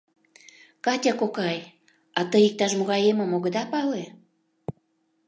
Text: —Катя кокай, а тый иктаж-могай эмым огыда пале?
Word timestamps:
—Катя 0.85 1.13
кокай, 1.21 1.57
а 2.17 2.19
тый 2.31 2.43
иктаж-могай 2.49 3.01
эмым 3.11 3.31
огыда 3.37 3.63
пале? 3.71 4.03